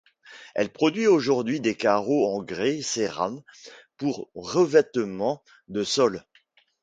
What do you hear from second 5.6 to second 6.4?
de sols.